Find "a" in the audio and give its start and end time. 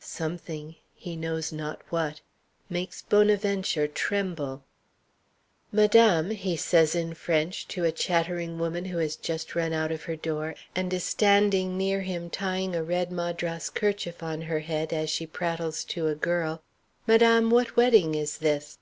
7.84-7.92, 12.74-12.82, 16.08-16.14